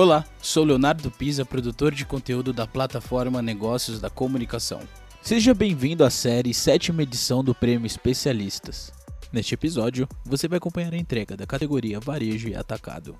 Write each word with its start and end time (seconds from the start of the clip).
Olá, 0.00 0.24
sou 0.40 0.62
Leonardo 0.62 1.10
Pisa, 1.10 1.44
produtor 1.44 1.92
de 1.92 2.06
conteúdo 2.06 2.52
da 2.52 2.68
plataforma 2.68 3.42
Negócios 3.42 3.98
da 3.98 4.08
Comunicação. 4.08 4.78
Seja 5.20 5.52
bem-vindo 5.52 6.04
à 6.04 6.08
série 6.08 6.54
sétima 6.54 7.02
edição 7.02 7.42
do 7.42 7.52
Prêmio 7.52 7.84
Especialistas. 7.84 8.92
Neste 9.32 9.54
episódio, 9.54 10.08
você 10.24 10.46
vai 10.46 10.58
acompanhar 10.58 10.94
a 10.94 10.96
entrega 10.96 11.36
da 11.36 11.48
categoria 11.48 11.98
Varejo 11.98 12.48
e 12.48 12.54
Atacado. 12.54 13.16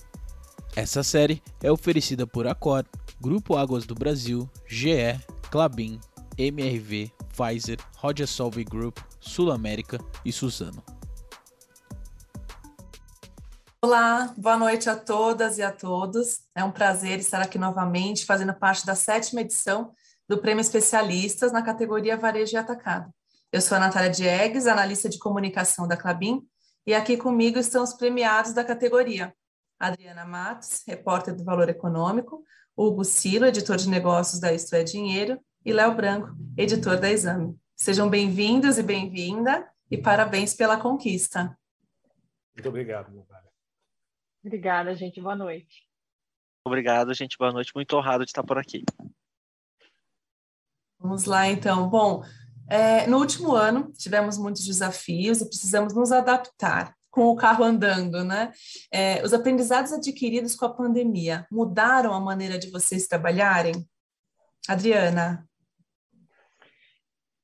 Essa 0.76 1.02
série 1.02 1.42
é 1.60 1.72
oferecida 1.72 2.28
por 2.28 2.46
Accor, 2.46 2.84
Grupo 3.20 3.56
Águas 3.56 3.84
do 3.84 3.96
Brasil, 3.96 4.48
GE, 4.64 5.18
Clabin, 5.50 5.98
MRV, 6.38 7.10
Pfizer, 7.36 7.78
Roger 7.96 8.28
Solvay 8.28 8.62
Group, 8.62 8.98
Sul 9.18 9.50
América 9.50 9.98
e 10.24 10.30
Suzano. 10.30 10.84
Olá, 13.80 14.34
boa 14.36 14.56
noite 14.56 14.90
a 14.90 14.96
todas 14.96 15.56
e 15.56 15.62
a 15.62 15.70
todos. 15.70 16.40
É 16.52 16.64
um 16.64 16.72
prazer 16.72 17.20
estar 17.20 17.40
aqui 17.40 17.58
novamente 17.58 18.26
fazendo 18.26 18.52
parte 18.52 18.84
da 18.84 18.96
sétima 18.96 19.40
edição 19.40 19.92
do 20.28 20.38
Prêmio 20.38 20.60
Especialistas 20.60 21.52
na 21.52 21.62
categoria 21.62 22.16
Varejo 22.16 22.54
e 22.54 22.56
Atacado. 22.56 23.08
Eu 23.52 23.60
sou 23.60 23.76
a 23.76 23.80
Natália 23.80 24.10
Diegues, 24.10 24.66
analista 24.66 25.08
de 25.08 25.16
comunicação 25.16 25.86
da 25.86 25.96
Clabin, 25.96 26.42
e 26.84 26.92
aqui 26.92 27.16
comigo 27.16 27.56
estão 27.56 27.84
os 27.84 27.94
premiados 27.94 28.52
da 28.52 28.64
categoria. 28.64 29.32
Adriana 29.78 30.24
Matos, 30.24 30.82
repórter 30.84 31.36
do 31.36 31.44
Valor 31.44 31.68
Econômico, 31.68 32.42
Hugo 32.76 33.04
Silo, 33.04 33.46
editor 33.46 33.76
de 33.76 33.88
negócios 33.88 34.40
da 34.40 34.52
Isto 34.52 34.74
é 34.74 34.82
Dinheiro, 34.82 35.38
e 35.64 35.72
Léo 35.72 35.94
Branco, 35.94 36.36
editor 36.56 36.98
da 36.98 37.08
Exame. 37.08 37.56
Sejam 37.76 38.10
bem-vindos 38.10 38.76
e 38.76 38.82
bem-vinda, 38.82 39.70
e 39.88 39.96
parabéns 39.96 40.52
pela 40.52 40.78
conquista. 40.78 41.56
Muito 42.56 42.68
obrigado, 42.68 43.14
Natália. 43.14 43.47
Obrigada, 44.44 44.94
gente. 44.94 45.20
Boa 45.20 45.36
noite. 45.36 45.86
Obrigado, 46.64 47.14
gente. 47.14 47.36
Boa 47.38 47.52
noite. 47.52 47.72
Muito 47.74 47.96
honrado 47.96 48.24
de 48.24 48.30
estar 48.30 48.44
por 48.44 48.58
aqui. 48.58 48.84
Vamos 50.98 51.24
lá, 51.24 51.46
então. 51.48 51.88
Bom, 51.88 52.22
é, 52.68 53.06
no 53.06 53.18
último 53.18 53.54
ano 53.54 53.92
tivemos 53.92 54.36
muitos 54.36 54.64
desafios 54.64 55.40
e 55.40 55.48
precisamos 55.48 55.94
nos 55.94 56.12
adaptar 56.12 56.94
com 57.10 57.26
o 57.26 57.36
carro 57.36 57.64
andando, 57.64 58.22
né? 58.22 58.52
É, 58.92 59.24
os 59.24 59.32
aprendizados 59.32 59.92
adquiridos 59.92 60.54
com 60.54 60.66
a 60.66 60.74
pandemia 60.74 61.46
mudaram 61.50 62.12
a 62.12 62.20
maneira 62.20 62.58
de 62.58 62.70
vocês 62.70 63.06
trabalharem? 63.06 63.88
Adriana. 64.68 65.48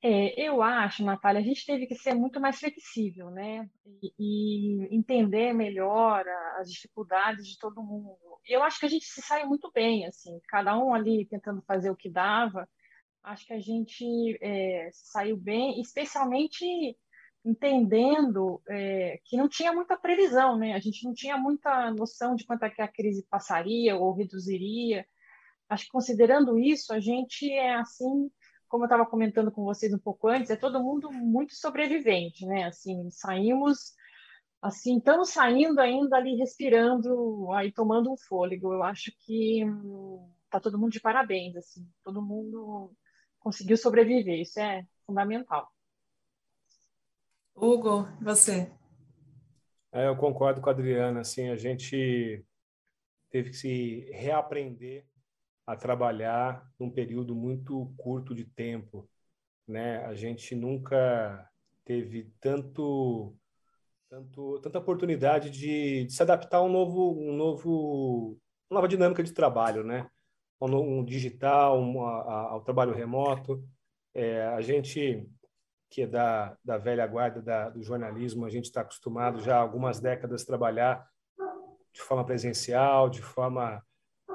É, 0.06 0.38
eu 0.38 0.60
acho, 0.62 1.02
Natália, 1.02 1.40
a 1.40 1.42
gente 1.42 1.64
teve 1.64 1.86
que 1.86 1.94
ser 1.94 2.12
muito 2.12 2.38
mais 2.38 2.58
flexível, 2.60 3.30
né? 3.30 3.66
E, 4.02 4.12
e, 4.18 4.94
entender 4.94 5.54
melhor 5.54 6.22
as 6.58 6.70
dificuldades 6.70 7.46
de 7.48 7.58
todo 7.58 7.82
mundo. 7.82 8.14
Eu 8.46 8.62
acho 8.62 8.78
que 8.78 8.84
a 8.84 8.88
gente 8.90 9.06
se 9.06 9.22
saiu 9.22 9.46
muito 9.46 9.72
bem, 9.72 10.04
assim, 10.04 10.38
cada 10.46 10.76
um 10.78 10.92
ali 10.92 11.24
tentando 11.24 11.62
fazer 11.62 11.88
o 11.88 11.96
que 11.96 12.10
dava. 12.10 12.68
Acho 13.22 13.46
que 13.46 13.54
a 13.54 13.58
gente 13.58 14.04
é, 14.42 14.90
saiu 14.92 15.38
bem, 15.38 15.80
especialmente 15.80 16.66
entendendo 17.42 18.60
é, 18.68 19.18
que 19.24 19.38
não 19.38 19.48
tinha 19.48 19.72
muita 19.72 19.96
previsão, 19.96 20.58
né? 20.58 20.74
A 20.74 20.80
gente 20.80 21.02
não 21.02 21.14
tinha 21.14 21.38
muita 21.38 21.90
noção 21.92 22.34
de 22.34 22.44
quanto 22.44 22.64
é 22.64 22.68
que 22.68 22.82
a 22.82 22.88
crise 22.88 23.26
passaria 23.30 23.96
ou 23.96 24.12
reduziria. 24.12 25.06
Acho 25.66 25.86
que 25.86 25.92
considerando 25.92 26.58
isso, 26.58 26.92
a 26.92 27.00
gente 27.00 27.50
é 27.50 27.76
assim 27.76 28.30
como 28.74 28.82
eu 28.82 28.86
estava 28.86 29.06
comentando 29.06 29.52
com 29.52 29.62
vocês 29.62 29.94
um 29.94 29.98
pouco 30.00 30.26
antes, 30.26 30.50
é 30.50 30.56
todo 30.56 30.82
mundo 30.82 31.08
muito 31.12 31.54
sobrevivente, 31.54 32.44
né? 32.44 32.64
Assim, 32.64 33.08
saímos, 33.08 33.94
assim, 34.60 34.98
estamos 34.98 35.30
saindo 35.30 35.78
ainda 35.80 36.16
ali 36.16 36.34
respirando, 36.34 37.52
aí 37.52 37.70
tomando 37.70 38.12
um 38.12 38.16
fôlego. 38.16 38.72
Eu 38.72 38.82
acho 38.82 39.12
que 39.20 39.64
hum, 39.64 40.28
tá 40.50 40.58
todo 40.58 40.76
mundo 40.76 40.90
de 40.90 40.98
parabéns, 40.98 41.54
assim, 41.54 41.88
todo 42.02 42.20
mundo 42.20 42.92
conseguiu 43.38 43.76
sobreviver, 43.76 44.40
isso 44.40 44.58
é 44.58 44.84
fundamental. 45.06 45.70
Hugo, 47.54 48.08
você? 48.20 48.68
É, 49.92 50.08
eu 50.08 50.16
concordo 50.16 50.60
com 50.60 50.68
a 50.68 50.72
Adriana, 50.72 51.20
assim, 51.20 51.48
a 51.48 51.56
gente 51.56 52.44
teve 53.30 53.50
que 53.50 53.56
se 53.56 54.10
reaprender 54.10 55.06
a 55.66 55.76
trabalhar 55.76 56.68
num 56.78 56.90
período 56.90 57.34
muito 57.34 57.92
curto 57.96 58.34
de 58.34 58.44
tempo, 58.44 59.08
né? 59.66 60.04
A 60.04 60.14
gente 60.14 60.54
nunca 60.54 61.48
teve 61.84 62.32
tanto, 62.40 63.34
tanto 64.08 64.60
tanta 64.60 64.78
oportunidade 64.78 65.50
de, 65.50 66.04
de 66.04 66.12
se 66.12 66.22
adaptar 66.22 66.58
a 66.58 66.62
um 66.62 66.68
novo, 66.68 67.12
um 67.18 67.34
novo, 67.34 68.38
uma 68.70 68.76
nova 68.76 68.88
dinâmica 68.88 69.22
de 69.22 69.32
trabalho, 69.32 69.84
né? 69.84 70.08
Um, 70.60 70.98
um 71.00 71.04
digital, 71.04 71.80
um, 71.80 72.04
a, 72.04 72.50
ao 72.50 72.62
trabalho 72.62 72.94
remoto. 72.94 73.62
É, 74.14 74.46
a 74.46 74.60
gente 74.60 75.28
que 75.94 76.02
é 76.02 76.06
da, 76.08 76.56
da 76.64 76.76
velha 76.76 77.06
guarda 77.06 77.40
da, 77.40 77.70
do 77.70 77.80
jornalismo, 77.80 78.44
a 78.44 78.50
gente 78.50 78.64
está 78.64 78.80
acostumado 78.80 79.40
já 79.40 79.56
há 79.56 79.60
algumas 79.60 80.00
décadas 80.00 80.42
a 80.42 80.46
trabalhar 80.46 81.08
de 81.92 82.00
forma 82.00 82.24
presencial, 82.24 83.08
de 83.08 83.22
forma 83.22 83.80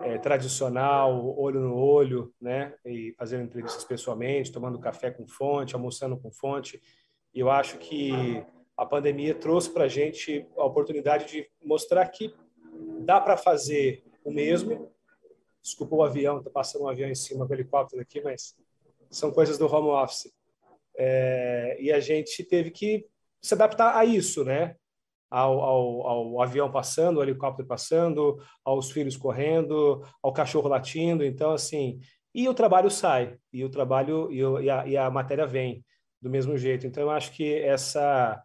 é, 0.02 0.18
tradicional, 0.18 1.38
olho 1.38 1.60
no 1.60 1.76
olho, 1.76 2.34
né? 2.40 2.74
E 2.86 3.14
fazendo 3.18 3.44
entrevistas 3.44 3.84
pessoalmente, 3.84 4.52
tomando 4.52 4.80
café 4.80 5.12
com 5.12 5.28
fonte, 5.28 5.76
almoçando 5.76 6.18
com 6.18 6.32
fonte. 6.32 6.82
E 7.34 7.40
eu 7.40 7.50
acho 7.50 7.78
que 7.78 8.44
a 8.76 8.86
pandemia 8.86 9.36
trouxe 9.36 9.70
para 9.70 9.86
a 9.86 9.88
gente 9.88 10.48
a 10.58 10.64
oportunidade 10.64 11.28
de 11.28 11.50
mostrar 11.64 12.08
que 12.08 12.34
dá 13.02 13.20
para 13.20 13.36
fazer 13.36 14.04
o 14.24 14.32
mesmo. 14.32 14.92
Desculpa 15.62 15.96
o 15.96 16.04
avião, 16.04 16.38
está 16.38 16.50
passando 16.50 16.86
um 16.86 16.90
avião 16.90 17.09
em 17.09 17.16
cima 17.16 17.46
do 17.46 17.54
helicóptero 17.54 18.02
aqui, 18.02 18.22
mas 18.22 18.56
são 19.09 19.32
coisas 19.32 19.58
do 19.58 19.68
home 19.68 19.90
office. 19.90 20.34
É, 20.98 21.78
e 21.80 21.92
a 21.92 22.00
gente 22.00 22.44
teve 22.44 22.72
que 22.72 23.06
se 23.42 23.54
adaptar 23.54 23.96
a 23.96 24.06
isso, 24.06 24.44
né? 24.44 24.76
Ao, 25.29 25.59
ao, 25.62 26.07
ao, 26.07 26.41
avião 26.41 26.72
passando, 26.72 27.19
ao 27.19 27.23
helicóptero 27.23 27.67
passando, 27.67 28.41
aos 28.63 28.91
filhos 28.91 29.16
correndo, 29.16 30.03
ao 30.23 30.34
cachorro 30.34 30.67
latindo. 30.67 31.23
Então, 31.23 31.51
assim, 31.51 32.00
e 32.34 32.47
o 32.47 32.53
trabalho 32.53 32.90
sai, 32.90 33.38
e 33.51 33.63
o 33.63 33.69
trabalho 33.69 34.31
e, 34.31 34.44
o, 34.44 34.59
e, 34.59 34.69
a, 34.69 34.88
e 34.88 34.97
a 34.97 35.09
matéria 35.09 35.45
vem 35.45 35.84
do 36.22 36.29
mesmo 36.29 36.57
jeito. 36.57 36.85
Então, 36.85 37.03
eu 37.03 37.09
acho 37.12 37.31
que 37.31 37.53
essa, 37.56 38.41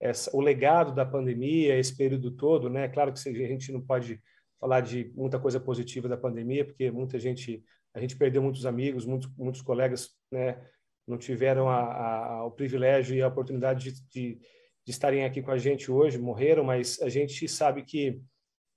essa, 0.00 0.30
o 0.36 0.40
legado 0.40 0.94
da 0.94 1.06
pandemia, 1.06 1.78
esse 1.78 1.96
período 1.96 2.30
todo, 2.30 2.68
né? 2.68 2.88
Claro 2.88 3.12
que 3.12 3.28
a 3.28 3.48
gente 3.48 3.72
não 3.72 3.80
pode 3.80 4.20
falar 4.60 4.80
de 4.80 5.12
muita 5.14 5.38
coisa 5.38 5.60
positiva 5.60 6.08
da 6.08 6.16
pandemia, 6.16 6.64
porque 6.64 6.90
muita 6.90 7.18
gente, 7.18 7.62
a 7.92 8.00
gente 8.00 8.16
perdeu 8.16 8.42
muitos 8.42 8.66
amigos, 8.66 9.04
muitos, 9.04 9.30
muitos 9.36 9.62
colegas, 9.62 10.10
né? 10.30 10.60
Não 11.06 11.18
tiveram 11.18 11.68
a, 11.68 11.80
a, 11.80 12.44
o 12.46 12.50
privilégio 12.50 13.14
e 13.14 13.22
a 13.22 13.28
oportunidade 13.28 13.92
de, 13.92 14.08
de 14.08 14.40
de 14.84 14.90
estarem 14.90 15.24
aqui 15.24 15.42
com 15.42 15.50
a 15.50 15.58
gente 15.58 15.90
hoje, 15.90 16.18
morreram, 16.18 16.64
mas 16.64 17.00
a 17.00 17.08
gente 17.08 17.48
sabe 17.48 17.82
que 17.82 18.20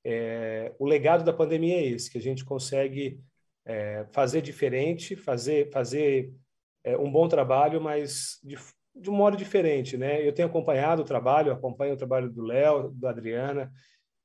é, 0.03 0.73
o 0.79 0.85
legado 0.85 1.23
da 1.23 1.33
pandemia 1.33 1.75
é 1.75 1.85
esse, 1.85 2.09
que 2.09 2.17
a 2.17 2.21
gente 2.21 2.45
consegue 2.45 3.19
é, 3.65 4.05
fazer 4.11 4.41
diferente, 4.41 5.15
fazer, 5.15 5.69
fazer 5.71 6.33
é, 6.83 6.97
um 6.97 7.11
bom 7.11 7.27
trabalho, 7.27 7.81
mas 7.81 8.39
de, 8.41 8.55
de 8.95 9.09
um 9.09 9.13
modo 9.13 9.35
diferente, 9.35 9.97
né? 9.97 10.25
Eu 10.25 10.33
tenho 10.33 10.47
acompanhado 10.47 11.01
o 11.01 11.05
trabalho, 11.05 11.51
acompanho 11.51 11.93
o 11.93 11.97
trabalho 11.97 12.31
do 12.31 12.41
Léo, 12.41 12.91
da 12.91 13.09
Adriana, 13.09 13.69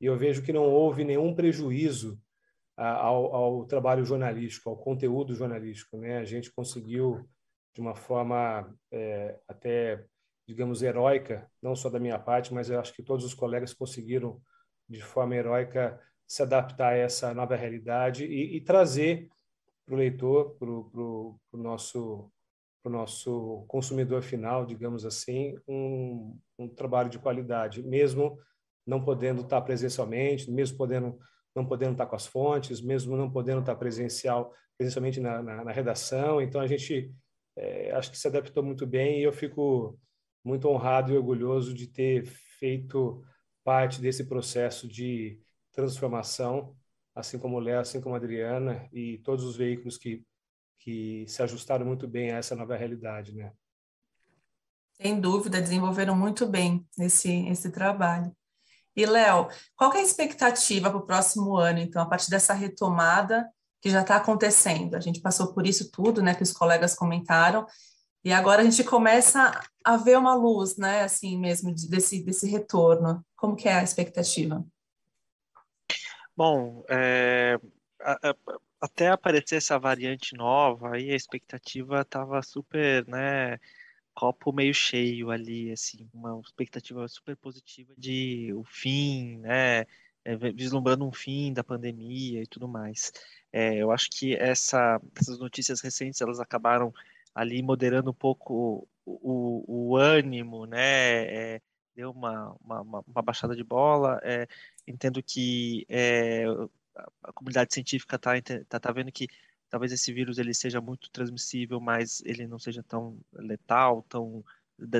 e 0.00 0.06
eu 0.06 0.16
vejo 0.16 0.42
que 0.42 0.52
não 0.52 0.64
houve 0.64 1.04
nenhum 1.04 1.34
prejuízo 1.34 2.18
ao, 2.76 3.34
ao, 3.34 3.64
trabalho 3.66 4.04
jornalístico, 4.04 4.70
ao 4.70 4.76
conteúdo 4.76 5.34
jornalístico, 5.34 5.96
né? 5.96 6.18
A 6.18 6.24
gente 6.24 6.52
conseguiu 6.52 7.28
de 7.74 7.80
uma 7.80 7.94
forma 7.94 8.72
é, 8.90 9.38
até 9.48 10.04
digamos, 10.52 10.82
heróica, 10.82 11.50
não 11.62 11.74
só 11.74 11.88
da 11.88 11.98
minha 11.98 12.18
parte, 12.18 12.52
mas 12.52 12.68
eu 12.68 12.78
acho 12.78 12.92
que 12.92 13.02
todos 13.02 13.24
os 13.24 13.32
colegas 13.32 13.72
conseguiram, 13.72 14.40
de 14.86 15.00
forma 15.00 15.34
heróica, 15.34 15.98
se 16.26 16.42
adaptar 16.42 16.92
a 16.92 16.96
essa 16.96 17.32
nova 17.32 17.56
realidade 17.56 18.26
e, 18.26 18.56
e 18.56 18.60
trazer 18.60 19.28
para 19.86 19.94
o 19.94 19.98
leitor, 19.98 20.56
para 20.58 20.68
o 20.68 21.38
nosso, 21.54 22.30
pro 22.82 22.92
nosso 22.92 23.64
consumidor 23.66 24.22
final, 24.22 24.66
digamos 24.66 25.06
assim, 25.06 25.58
um, 25.66 26.38
um 26.58 26.68
trabalho 26.68 27.08
de 27.08 27.18
qualidade, 27.18 27.82
mesmo 27.82 28.38
não 28.86 29.02
podendo 29.02 29.40
estar 29.40 29.62
presencialmente, 29.62 30.50
mesmo 30.50 30.76
podendo 30.76 31.18
não 31.54 31.66
podendo 31.66 31.92
estar 31.92 32.06
com 32.06 32.16
as 32.16 32.26
fontes, 32.26 32.80
mesmo 32.80 33.16
não 33.16 33.30
podendo 33.30 33.60
estar 33.60 33.76
presencial, 33.76 34.54
presencialmente 34.76 35.20
na, 35.20 35.42
na, 35.42 35.64
na 35.64 35.72
redação. 35.72 36.40
Então 36.40 36.60
a 36.60 36.66
gente 36.66 37.12
é, 37.56 37.92
acho 37.92 38.10
que 38.10 38.18
se 38.18 38.26
adaptou 38.26 38.62
muito 38.62 38.86
bem 38.86 39.20
e 39.20 39.22
eu 39.22 39.32
fico 39.32 39.98
muito 40.44 40.68
honrado 40.68 41.12
e 41.12 41.16
orgulhoso 41.16 41.72
de 41.72 41.86
ter 41.86 42.24
feito 42.58 43.22
parte 43.64 44.00
desse 44.00 44.24
processo 44.24 44.88
de 44.88 45.40
transformação, 45.72 46.76
assim 47.14 47.38
como 47.38 47.56
o 47.56 47.60
Léo, 47.60 47.80
assim 47.80 48.00
como 48.00 48.14
a 48.14 48.18
Adriana 48.18 48.88
e 48.92 49.18
todos 49.18 49.44
os 49.44 49.56
veículos 49.56 49.96
que, 49.96 50.24
que 50.78 51.24
se 51.28 51.42
ajustaram 51.42 51.86
muito 51.86 52.08
bem 52.08 52.30
a 52.30 52.38
essa 52.38 52.56
nova 52.56 52.76
realidade, 52.76 53.34
né? 53.34 53.52
Sem 54.92 55.20
dúvida, 55.20 55.60
desenvolveram 55.60 56.16
muito 56.16 56.46
bem 56.46 56.86
esse, 56.98 57.48
esse 57.48 57.70
trabalho. 57.70 58.34
E, 58.94 59.06
Léo, 59.06 59.48
qual 59.74 59.92
é 59.94 59.98
a 59.98 60.02
expectativa 60.02 60.90
para 60.90 60.98
o 60.98 61.06
próximo 61.06 61.56
ano, 61.56 61.78
então, 61.78 62.02
a 62.02 62.06
partir 62.06 62.30
dessa 62.30 62.52
retomada 62.52 63.48
que 63.80 63.90
já 63.90 64.02
está 64.02 64.16
acontecendo? 64.16 64.94
A 64.94 65.00
gente 65.00 65.20
passou 65.20 65.52
por 65.54 65.66
isso 65.66 65.90
tudo, 65.90 66.22
né, 66.22 66.34
que 66.34 66.42
os 66.42 66.52
colegas 66.52 66.94
comentaram, 66.94 67.66
e 68.24 68.32
agora 68.32 68.62
a 68.62 68.64
gente 68.64 68.84
começa 68.84 69.60
a 69.84 69.96
ver 69.96 70.16
uma 70.16 70.34
luz, 70.34 70.76
né, 70.76 71.02
assim 71.02 71.38
mesmo, 71.38 71.74
desse, 71.88 72.22
desse 72.22 72.48
retorno. 72.48 73.24
Como 73.36 73.56
que 73.56 73.68
é 73.68 73.74
a 73.74 73.82
expectativa? 73.82 74.64
Bom, 76.36 76.84
é, 76.88 77.58
a, 78.00 78.30
a, 78.30 78.34
até 78.80 79.08
aparecer 79.08 79.56
essa 79.56 79.78
variante 79.78 80.36
nova, 80.36 80.94
aí 80.94 81.10
a 81.10 81.16
expectativa 81.16 82.00
estava 82.00 82.40
super, 82.42 83.06
né, 83.06 83.58
copo 84.14 84.52
meio 84.52 84.72
cheio 84.72 85.30
ali, 85.30 85.72
assim, 85.72 86.08
uma 86.12 86.40
expectativa 86.40 87.06
super 87.08 87.36
positiva 87.36 87.92
de 87.98 88.52
o 88.54 88.64
fim, 88.64 89.38
né, 89.38 89.84
é, 90.24 90.36
vislumbrando 90.54 91.06
um 91.06 91.12
fim 91.12 91.52
da 91.52 91.64
pandemia 91.64 92.42
e 92.42 92.46
tudo 92.46 92.68
mais. 92.68 93.12
É, 93.52 93.74
eu 93.76 93.90
acho 93.90 94.08
que 94.10 94.34
essa, 94.36 95.00
essas 95.20 95.38
notícias 95.38 95.80
recentes 95.80 96.20
elas 96.20 96.40
acabaram 96.40 96.94
ali 97.34 97.62
moderando 97.62 98.10
um 98.10 98.14
pouco 98.14 98.88
o, 99.04 99.64
o, 99.66 99.92
o 99.92 99.96
ânimo, 99.96 100.66
né, 100.66 101.54
é, 101.56 101.60
deu 101.94 102.10
uma, 102.10 102.56
uma, 102.60 102.80
uma, 103.06 103.22
baixada 103.22 103.54
de 103.54 103.64
bola. 103.64 104.20
É, 104.22 104.46
entendo 104.86 105.22
que 105.22 105.86
é, 105.88 106.44
a 107.22 107.32
comunidade 107.32 107.72
científica 107.72 108.16
está 108.16 108.32
tá, 108.68 108.80
tá 108.80 108.92
vendo 108.92 109.12
que 109.12 109.28
talvez 109.68 109.92
esse 109.92 110.12
vírus 110.12 110.38
ele 110.38 110.52
seja 110.54 110.80
muito 110.80 111.10
transmissível, 111.10 111.80
mas 111.80 112.22
ele 112.24 112.46
não 112.46 112.58
seja 112.58 112.82
tão 112.82 113.18
letal, 113.32 114.02
tão 114.08 114.44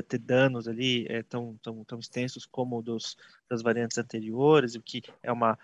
ter 0.07 0.17
danos 0.17 0.67
ali 0.67 1.05
é, 1.09 1.21
tão, 1.23 1.57
tão, 1.61 1.83
tão 1.83 1.99
extensos 1.99 2.45
como 2.45 2.81
dos 2.81 3.17
das 3.49 3.61
variantes 3.61 3.97
anteriores, 3.97 4.75
o 4.75 4.81
que 4.81 5.01
é 5.21 5.31
uma 5.31 5.57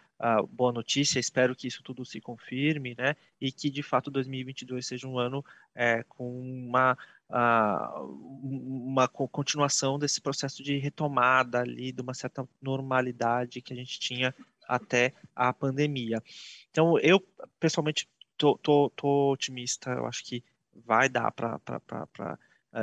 boa 0.52 0.72
notícia. 0.72 1.20
Espero 1.20 1.56
que 1.56 1.68
isso 1.68 1.82
tudo 1.84 2.06
se 2.06 2.20
confirme, 2.20 2.96
né? 2.98 3.16
E 3.40 3.52
que 3.52 3.70
de 3.70 3.82
fato 3.82 4.12
2022 4.12 4.86
seja 4.86 5.08
um 5.08 5.18
ano 5.18 5.44
é, 5.74 6.04
com 6.04 6.40
uma 6.40 6.98
uma 7.32 9.08
continuação 9.08 10.00
desse 10.00 10.20
processo 10.20 10.64
de 10.64 10.78
retomada 10.78 11.60
ali 11.60 11.92
de 11.92 12.02
uma 12.02 12.16
certa 12.16 12.48
normalidade 12.60 13.62
que 13.62 13.72
a 13.72 13.76
gente 13.76 14.00
tinha 14.00 14.34
até 14.68 15.14
a 15.36 15.54
pandemia. 15.54 16.24
Então, 16.72 16.98
eu 17.00 17.20
pessoalmente 17.60 18.10
tô, 18.36 18.58
tô, 18.58 18.90
tô 18.96 19.32
otimista, 19.32 19.92
eu 19.92 20.06
acho 20.08 20.24
que 20.24 20.44
vai 20.74 21.08
dar 21.08 21.32
para 21.32 21.60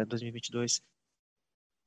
2022 0.07 0.83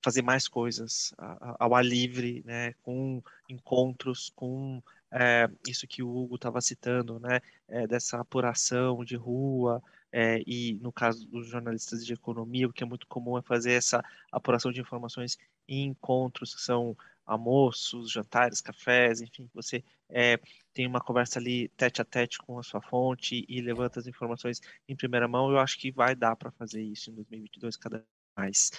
fazer 0.01 0.21
mais 0.21 0.47
coisas 0.47 1.13
ao 1.59 1.75
ar 1.75 1.85
livre, 1.85 2.41
né, 2.45 2.73
com 2.81 3.21
encontros, 3.49 4.31
com 4.35 4.81
é, 5.11 5.49
isso 5.67 5.87
que 5.87 6.03
o 6.03 6.09
Hugo 6.09 6.35
estava 6.35 6.61
citando, 6.61 7.19
né, 7.19 7.39
é, 7.67 7.87
dessa 7.87 8.19
apuração 8.19 9.03
de 9.03 9.15
rua, 9.15 9.81
é, 10.11 10.41
e 10.45 10.73
no 10.81 10.91
caso 10.91 11.27
dos 11.27 11.47
jornalistas 11.47 12.05
de 12.05 12.13
economia, 12.13 12.67
o 12.67 12.73
que 12.73 12.83
é 12.83 12.87
muito 12.87 13.07
comum 13.07 13.37
é 13.37 13.41
fazer 13.41 13.73
essa 13.73 14.03
apuração 14.31 14.71
de 14.71 14.81
informações 14.81 15.37
em 15.67 15.85
encontros 15.85 16.55
que 16.55 16.61
são 16.61 16.97
almoços, 17.25 18.11
jantares, 18.11 18.59
cafés, 18.59 19.21
enfim, 19.21 19.47
você 19.53 19.83
é, 20.09 20.39
tem 20.73 20.87
uma 20.87 20.99
conversa 20.99 21.37
ali 21.37 21.69
tete 21.69 22.01
a 22.01 22.05
tete 22.05 22.39
com 22.39 22.57
a 22.57 22.63
sua 22.63 22.81
fonte 22.81 23.45
e 23.47 23.61
levanta 23.61 23.99
as 23.99 24.07
informações 24.07 24.59
em 24.87 24.95
primeira 24.95 25.27
mão. 25.27 25.51
Eu 25.51 25.59
acho 25.59 25.77
que 25.77 25.91
vai 25.91 26.15
dar 26.15 26.35
para 26.35 26.51
fazer 26.51 26.81
isso 26.81 27.11
em 27.11 27.13
2022 27.13 27.77
cada 27.77 27.97
vez 27.97 28.07
mais. 28.35 28.71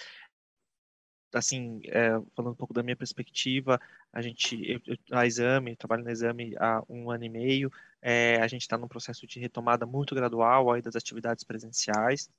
Assim, 1.33 1.81
é, 1.85 2.09
falando 2.35 2.53
um 2.53 2.55
pouco 2.55 2.73
da 2.73 2.83
minha 2.83 2.95
perspectiva, 2.95 3.79
a 4.11 4.21
gente, 4.21 4.81
eu, 4.85 4.97
a 5.11 5.25
exame, 5.25 5.75
trabalho 5.75 6.03
na 6.03 6.11
exame 6.11 6.55
há 6.59 6.83
um 6.89 7.09
ano 7.09 7.23
e 7.23 7.29
meio, 7.29 7.71
é, 8.01 8.35
a 8.41 8.47
gente 8.47 8.61
está 8.61 8.77
num 8.77 8.87
processo 8.87 9.25
de 9.25 9.39
retomada 9.39 9.85
muito 9.85 10.13
gradual 10.13 10.71
aí 10.71 10.81
das 10.81 10.95
atividades 10.95 11.43
presenciais. 11.43 12.29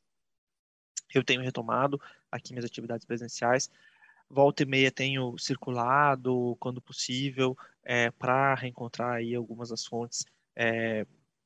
Eu 1.14 1.24
tenho 1.24 1.40
retomado 1.42 2.00
aqui 2.30 2.52
minhas 2.52 2.64
atividades 2.64 3.06
presenciais, 3.06 3.70
volta 4.28 4.62
e 4.62 4.66
meia 4.66 4.90
tenho 4.90 5.36
circulado 5.38 6.56
quando 6.58 6.80
possível 6.80 7.56
é, 7.84 8.10
para 8.10 8.54
reencontrar 8.54 9.14
aí 9.14 9.34
algumas 9.34 9.68
das 9.70 9.86
fontes 9.86 10.24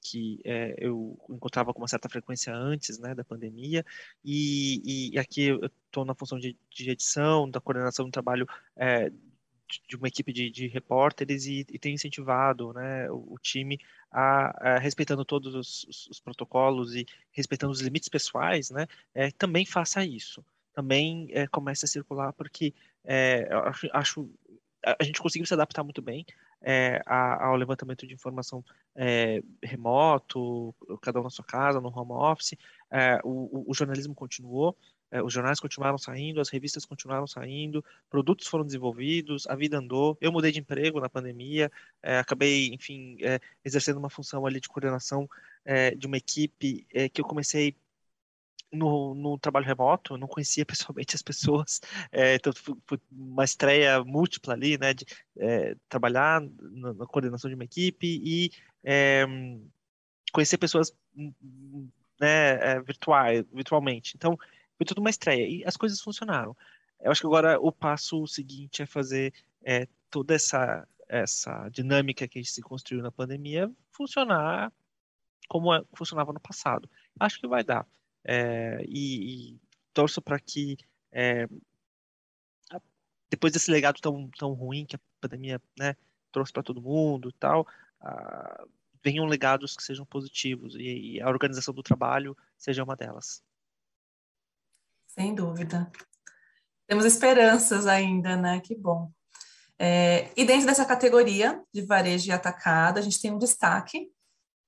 que 0.00 0.40
é, 0.44 0.74
eu 0.78 1.18
encontrava 1.28 1.72
com 1.72 1.80
uma 1.80 1.88
certa 1.88 2.08
frequência 2.08 2.54
antes 2.54 2.98
né, 2.98 3.14
da 3.14 3.24
pandemia 3.24 3.84
e, 4.24 5.10
e 5.12 5.18
aqui 5.18 5.44
eu 5.48 5.70
estou 5.86 6.04
na 6.04 6.14
função 6.14 6.38
de, 6.38 6.56
de, 6.70 6.90
edição, 6.90 7.48
da 7.48 7.60
coordenação 7.60 8.04
do 8.04 8.10
trabalho 8.10 8.46
é, 8.76 9.10
de 9.88 9.96
uma 9.96 10.08
equipe 10.08 10.32
de, 10.32 10.50
de 10.50 10.68
repórteres 10.68 11.46
e, 11.46 11.66
e, 11.70 11.78
tem 11.78 11.94
incentivado 11.94 12.72
né, 12.72 13.10
o, 13.10 13.34
o 13.34 13.38
time 13.40 13.80
a, 14.10 14.74
a, 14.74 14.78
respeitando 14.78 15.24
todos 15.24 15.54
os, 15.54 15.84
os, 15.84 16.06
os, 16.08 16.20
protocolos 16.20 16.94
e 16.94 17.06
respeitando 17.32 17.72
os 17.72 17.80
limites 17.80 18.08
pessoais, 18.08 18.70
né, 18.70 18.86
é, 19.14 19.30
também 19.32 19.66
faça 19.66 20.04
isso. 20.04 20.44
Também 20.72 21.28
é, 21.30 21.46
comece 21.46 21.86
a 21.86 21.88
circular, 21.88 22.34
porque 22.34 22.74
é, 23.02 23.48
acho, 23.64 23.88
acho, 23.92 24.30
a 24.86 25.02
gente 25.02 25.20
conseguiu 25.20 25.46
se 25.46 25.52
adaptar 25.52 25.82
muito 25.82 26.00
bem 26.00 26.24
é, 26.62 27.02
ao 27.06 27.56
levantamento 27.56 28.06
de 28.06 28.14
informação 28.14 28.64
é, 28.94 29.42
remoto, 29.62 30.72
cada 31.02 31.20
um 31.20 31.24
na 31.24 31.30
sua 31.30 31.44
casa, 31.44 31.80
no 31.80 31.88
home 31.88 32.12
office. 32.12 32.54
É, 32.90 33.20
o, 33.24 33.64
o, 33.68 33.74
jornalismo 33.74 34.14
continuou, 34.14 34.76
é, 35.10 35.20
os 35.20 35.32
jornais 35.32 35.58
continuaram 35.58 35.98
saindo, 35.98 36.40
as 36.40 36.48
revistas 36.48 36.84
continuaram 36.84 37.26
saindo, 37.26 37.84
produtos 38.08 38.46
foram 38.46 38.64
desenvolvidos, 38.64 39.46
a 39.48 39.56
vida 39.56 39.76
andou. 39.78 40.16
Eu 40.20 40.30
mudei 40.30 40.52
de 40.52 40.60
emprego 40.60 41.00
na 41.00 41.08
pandemia, 41.08 41.70
acabei, 42.02 42.68
enfim, 42.72 43.16
exercendo 43.64 43.96
uma 43.96 44.10
função 44.10 44.46
ali 44.46 44.60
de 44.60 44.68
coordenação 44.68 45.28
de 45.98 46.06
uma 46.06 46.16
equipe 46.16 46.86
que 47.12 47.20
eu 47.20 47.24
comecei 47.24 47.74
no, 48.76 49.14
no 49.14 49.38
trabalho 49.38 49.66
remoto, 49.66 50.14
eu 50.14 50.18
não 50.18 50.28
conhecia 50.28 50.64
pessoalmente 50.66 51.16
as 51.16 51.22
pessoas, 51.22 51.80
é, 52.12 52.36
então 52.36 52.52
foi 52.86 52.98
uma 53.10 53.44
estreia 53.44 54.04
múltipla 54.04 54.54
ali, 54.54 54.78
né, 54.78 54.94
de 54.94 55.04
é, 55.38 55.76
trabalhar 55.88 56.40
na, 56.60 56.92
na, 56.94 57.06
coordenação 57.06 57.48
de 57.48 57.54
uma 57.54 57.64
equipe 57.64 58.20
e 58.22 58.50
é, 58.84 59.26
conhecer 60.32 60.58
pessoas 60.58 60.92
né, 62.20 62.74
é, 62.74 62.80
virtuais, 62.80 63.44
virtualmente. 63.52 64.14
Então, 64.16 64.38
foi 64.76 64.86
tudo 64.86 65.00
uma 65.00 65.10
estreia 65.10 65.46
e 65.48 65.64
as 65.64 65.76
coisas 65.76 66.00
funcionaram. 66.00 66.56
Eu 67.00 67.10
acho 67.10 67.20
que 67.20 67.26
agora 67.26 67.58
o 67.60 67.72
passo 67.72 68.26
seguinte 68.26 68.82
é 68.82 68.86
fazer 68.86 69.32
é, 69.64 69.86
toda 70.10 70.34
essa, 70.34 70.86
essa 71.08 71.68
dinâmica 71.70 72.26
que 72.28 72.38
a 72.38 72.42
gente 72.42 72.52
se 72.52 72.62
construiu 72.62 73.02
na 73.02 73.10
pandemia 73.10 73.70
funcionar 73.90 74.72
como 75.48 75.74
é, 75.74 75.82
funcionava 75.94 76.32
no 76.32 76.40
passado. 76.40 76.88
Acho 77.18 77.40
que 77.40 77.46
vai 77.46 77.64
dar. 77.64 77.86
É, 78.26 78.82
e, 78.88 79.52
e, 79.52 79.60
torço 79.94 80.20
para 80.20 80.38
que 80.40 80.76
é, 81.12 81.46
depois 83.30 83.52
desse 83.52 83.70
legado 83.70 84.00
tão, 84.00 84.28
tão 84.38 84.52
ruim 84.52 84.84
que 84.84 84.96
a 84.96 85.00
pandemia 85.20 85.60
né, 85.78 85.96
trouxe 86.32 86.52
para 86.52 86.62
todo 86.62 86.82
mundo 86.82 87.28
e 87.28 87.32
tal, 87.32 87.66
uh, 88.00 88.68
venham 89.02 89.24
legados 89.24 89.76
que 89.76 89.82
sejam 89.82 90.04
positivos 90.04 90.74
e, 90.74 91.14
e, 91.14 91.20
a 91.20 91.28
organização 91.28 91.72
do 91.72 91.82
trabalho 91.82 92.36
seja 92.56 92.84
uma 92.84 92.96
delas. 92.96 93.42
Sem 95.06 95.34
dúvida. 95.34 95.90
Temos 96.86 97.04
esperanças 97.04 97.86
ainda, 97.86 98.36
né? 98.36 98.60
Que 98.60 98.74
bom. 98.74 99.10
É, 99.78 100.30
e 100.36 100.44
dentro 100.44 100.66
dessa 100.66 100.84
categoria 100.84 101.62
de 101.72 101.82
varejo 101.82 102.28
e 102.28 102.32
atacado, 102.32 102.98
a 102.98 103.02
gente 103.02 103.20
tem 103.20 103.30
um 103.30 103.38
destaque, 103.38 104.10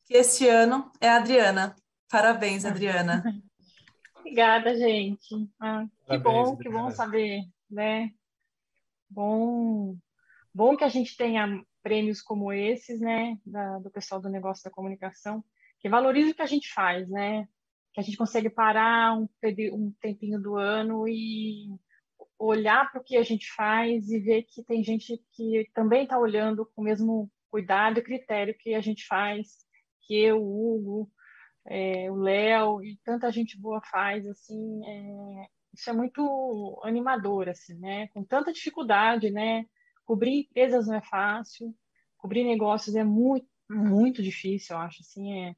que 0.05 0.15
este 0.15 0.49
ano 0.49 0.91
é 1.01 1.09
a 1.09 1.17
Adriana. 1.17 1.77
Parabéns, 2.09 2.65
Adriana. 2.65 3.23
Obrigada, 4.29 4.77
gente. 4.77 5.49
Ah, 5.59 5.87
que 6.07 6.19
bom, 6.19 6.55
que 6.55 6.69
bom 6.69 6.91
saber, 6.91 7.41
né? 7.71 8.11
Bom, 9.09 9.97
bom 10.55 10.77
que 10.77 10.85
a 10.85 10.89
gente 10.89 11.17
tenha 11.17 11.65
prêmios 11.83 12.21
como 12.21 12.53
esses, 12.53 13.01
né, 13.01 13.39
da, 13.47 13.79
do 13.79 13.91
pessoal 13.91 14.21
do 14.21 14.29
negócio 14.29 14.63
da 14.63 14.71
comunicação, 14.71 15.43
que 15.81 15.89
valoriza 15.89 16.33
o 16.33 16.35
que 16.35 16.43
a 16.43 16.47
gente 16.47 16.71
faz, 16.71 17.09
né? 17.09 17.49
Que 17.95 18.01
a 18.01 18.03
gente 18.03 18.19
consegue 18.19 18.51
parar 18.51 19.19
um, 19.19 19.27
um 19.73 19.95
tempinho 19.99 20.39
do 20.39 20.57
ano 20.57 21.09
e 21.09 21.69
olhar 22.39 22.93
para 22.93 23.01
o 23.01 23.05
que 23.05 23.17
a 23.17 23.23
gente 23.23 23.51
faz 23.55 24.11
e 24.11 24.19
ver 24.19 24.43
que 24.43 24.63
tem 24.63 24.85
gente 24.85 25.19
que 25.33 25.71
também 25.73 26.03
está 26.03 26.19
olhando 26.19 26.67
com 26.67 26.83
o 26.83 26.85
mesmo 26.85 27.31
cuidado 27.51 27.99
e 27.99 28.05
critério 28.05 28.55
que 28.59 28.75
a 28.75 28.81
gente 28.83 29.07
faz, 29.07 29.65
que 30.03 30.23
eu, 30.23 30.39
o 30.39 30.77
Hugo, 30.77 31.11
é, 31.69 32.11
o 32.11 32.17
Léo 32.17 32.83
e 32.83 32.99
tanta 33.05 33.31
gente 33.31 33.59
boa 33.59 33.81
faz, 33.83 34.27
assim, 34.27 34.81
é, 34.87 35.47
isso 35.75 35.91
é 35.91 35.93
muito 35.93 36.81
animador, 36.85 37.49
assim, 37.49 37.75
né? 37.79 38.09
Com 38.09 38.25
tanta 38.25 38.53
dificuldade, 38.53 39.31
né? 39.31 39.65
Cobrir 40.05 40.41
empresas 40.41 40.87
não 40.87 40.97
é 40.97 41.03
fácil, 41.03 41.75
cobrir 42.17 42.45
negócios 42.45 42.97
é 42.97 43.05
muito, 43.05 43.47
muito 43.71 44.23
difícil, 44.23 44.75
eu 44.75 44.81
acho, 44.83 45.03
assim, 45.03 45.33
é, 45.43 45.51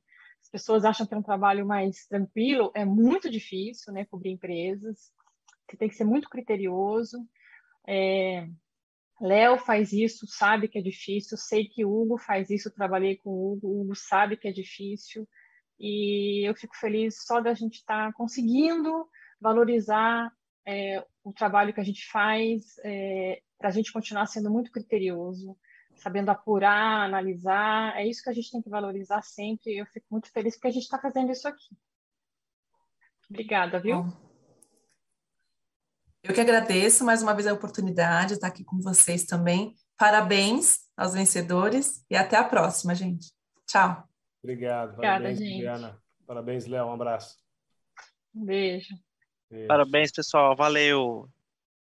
as 0.43 0.51
pessoas 0.51 0.85
acham 0.85 1.07
que 1.07 1.15
é 1.15 1.17
um 1.17 1.23
trabalho 1.23 1.67
mais 1.67 2.07
tranquilo, 2.07 2.73
é 2.75 2.85
muito 2.85 3.31
difícil, 3.31 3.93
né? 3.93 4.05
Cobrir 4.07 4.33
empresas, 4.33 5.13
você 5.69 5.77
tem 5.77 5.89
que 5.89 5.95
ser 5.95 6.05
muito 6.05 6.29
criterioso, 6.29 7.19
é, 7.87 8.49
Léo 9.21 9.59
faz 9.59 9.93
isso, 9.93 10.27
sabe 10.27 10.67
que 10.67 10.79
é 10.79 10.83
difícil. 10.83 11.37
Sei 11.37 11.67
que 11.69 11.85
Hugo 11.85 12.17
faz 12.17 12.49
isso, 12.49 12.71
trabalhei 12.71 13.17
com 13.17 13.31
o 13.31 13.53
Hugo, 13.53 13.81
Hugo 13.81 13.95
sabe 13.95 14.37
que 14.37 14.49
é 14.49 14.53
difícil. 14.53 15.29
E 15.81 16.47
eu 16.47 16.55
fico 16.55 16.77
feliz 16.77 17.25
só 17.25 17.41
da 17.41 17.55
gente 17.55 17.77
estar 17.77 18.09
tá 18.09 18.13
conseguindo 18.13 19.09
valorizar 19.41 20.31
é, 20.67 21.03
o 21.25 21.33
trabalho 21.33 21.73
que 21.73 21.81
a 21.81 21.85
gente 21.85 22.07
faz, 22.11 22.77
é, 22.85 23.41
para 23.59 23.71
a 23.71 23.73
gente 23.73 23.91
continuar 23.91 24.27
sendo 24.27 24.51
muito 24.51 24.71
criterioso, 24.71 25.57
sabendo 25.97 26.29
apurar, 26.29 27.07
analisar. 27.07 27.97
É 27.97 28.07
isso 28.07 28.23
que 28.23 28.29
a 28.29 28.33
gente 28.33 28.51
tem 28.51 28.61
que 28.61 28.69
valorizar 28.69 29.23
sempre. 29.23 29.79
Eu 29.79 29.87
fico 29.87 30.07
muito 30.11 30.31
feliz 30.31 30.55
porque 30.55 30.69
a 30.69 30.73
gente 30.73 30.83
está 30.83 30.99
fazendo 30.99 31.33
isso 31.33 31.49
aqui. 31.49 31.75
Obrigada, 33.31 33.81
viu? 33.81 34.05
Eu 36.23 36.35
que 36.35 36.41
agradeço 36.41 37.05
mais 37.05 37.23
uma 37.23 37.33
vez 37.33 37.47
a 37.47 37.55
oportunidade 37.55 38.29
de 38.29 38.35
estar 38.35 38.49
aqui 38.49 38.65
com 38.65 38.79
vocês 38.81 39.25
também. 39.25 39.75
Parabéns 39.97 40.81
aos 40.95 41.15
vencedores 41.15 42.05
e 42.11 42.17
até 42.17 42.37
a 42.37 42.45
próxima, 42.45 42.95
gente. 42.95 43.33
Tchau. 43.67 44.10
Obrigado. 44.43 44.95
Obrigada, 44.95 45.19
Parabéns, 45.19 45.39
gente. 45.39 45.59
Diana. 45.59 46.03
Parabéns, 46.27 46.67
Léo. 46.67 46.87
Um 46.87 46.93
abraço. 46.93 47.37
Um 48.35 48.45
beijo. 48.45 48.95
beijo. 49.51 49.69
Parabéns, 49.69 50.13
pessoal. 50.13 50.57
Valeu. 50.57 51.29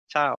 Tchau. 0.09 0.39